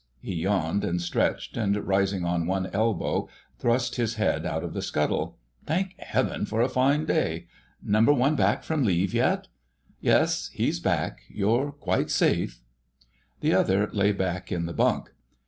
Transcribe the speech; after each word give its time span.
He 0.19 0.33
yawned 0.33 0.83
and 0.83 0.99
stretched, 0.99 1.55
and 1.55 1.77
rising 1.77 2.25
on 2.25 2.47
one 2.47 2.71
elbow, 2.73 3.27
thrust 3.59 3.97
his 3.97 4.15
head 4.15 4.47
out 4.47 4.63
of 4.63 4.73
the 4.73 4.81
scuttle. 4.81 5.37
"Thank 5.67 5.93
Heaven 5.99 6.47
for 6.47 6.59
a 6.63 6.69
fine 6.69 7.05
day! 7.05 7.45
Number 7.83 8.11
One 8.11 8.35
back 8.35 8.63
from 8.63 8.83
leave 8.83 9.13
yet?" 9.13 9.47
"Yes, 9.99 10.49
he's 10.53 10.79
back: 10.79 11.21
you're 11.27 11.71
quite 11.71 12.09
safe." 12.09 12.61
The 13.41 13.53
other 13.53 13.91
lay 13.93 14.11
back 14.11 14.51
in 14.51 14.65
the 14.65 14.73
bunk. 14.73 15.11